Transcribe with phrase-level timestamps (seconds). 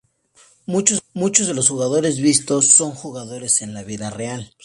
[0.65, 4.51] Muchos de los jugadores vistos son jugadores en la vida real.